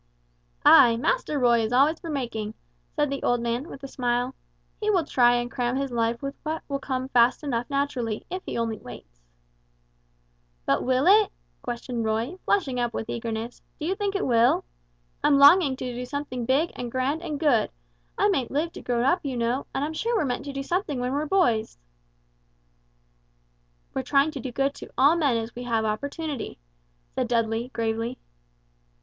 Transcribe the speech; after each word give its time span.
"Ay, 0.65 0.97
Master 0.97 1.37
Roy 1.37 1.59
is 1.59 1.71
always 1.71 1.99
for 1.99 2.09
making," 2.09 2.55
said 2.95 3.11
the 3.11 3.21
old 3.21 3.39
man 3.39 3.67
with 3.69 3.83
a 3.83 3.87
smile; 3.87 4.33
"he 4.79 4.89
will 4.89 5.05
try 5.05 5.35
and 5.35 5.51
cram 5.51 5.75
his 5.75 5.91
life 5.91 6.23
with 6.23 6.33
what 6.41 6.63
will 6.67 6.79
come 6.79 7.07
fast 7.09 7.43
enough 7.43 7.69
naturally, 7.69 8.25
if 8.27 8.41
he 8.43 8.57
only 8.57 8.79
waits." 8.79 9.21
"But 10.65 10.83
will 10.83 11.05
it?" 11.05 11.29
questioned 11.61 12.03
Roy, 12.03 12.37
flushing 12.45 12.79
up 12.79 12.95
with 12.95 13.11
eagerness; 13.11 13.61
"do 13.79 13.85
you 13.85 13.93
think 13.93 14.15
it 14.15 14.25
will? 14.25 14.65
I'm 15.23 15.37
longing 15.37 15.75
to 15.75 15.93
do 15.93 16.03
something 16.03 16.47
big 16.47 16.71
and 16.75 16.91
grand 16.91 17.21
and 17.21 17.39
good; 17.39 17.69
I 18.17 18.27
mayn't 18.27 18.49
live 18.49 18.71
to 18.71 18.81
grow 18.81 19.03
up 19.03 19.19
you 19.23 19.37
know, 19.37 19.67
and 19.75 19.85
I'm 19.85 19.93
sure 19.93 20.17
we're 20.17 20.25
meant 20.25 20.45
to 20.45 20.51
do 20.51 20.63
something 20.63 20.99
when 20.99 21.13
we're 21.13 21.27
boys." 21.27 21.77
"We're 23.93 24.01
trying 24.01 24.31
to 24.31 24.39
do 24.39 24.51
good 24.51 24.73
to 24.73 24.89
all 24.97 25.15
men 25.15 25.37
as 25.37 25.53
we 25.53 25.61
have 25.65 25.85
opportunity," 25.85 26.57
said 27.13 27.27
Dudley, 27.27 27.69
gravely. 27.69 28.17